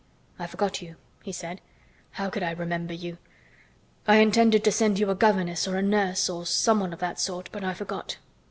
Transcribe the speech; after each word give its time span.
"I 0.39 0.47
forgot 0.47 0.81
you," 0.81 0.95
he 1.21 1.31
said. 1.31 1.61
"How 2.13 2.31
could 2.31 2.41
I 2.41 2.49
remember 2.53 2.91
you? 2.95 3.19
I 4.07 4.15
intended 4.15 4.63
to 4.63 4.71
send 4.71 4.97
you 4.97 5.11
a 5.11 5.13
governess 5.15 5.67
or 5.67 5.77
a 5.77 5.83
nurse, 5.83 6.27
or 6.27 6.47
someone 6.47 6.91
of 6.91 6.97
that 7.01 7.19
sort, 7.19 7.49
but 7.51 7.63
I 7.63 7.75
forgot." 7.75 8.17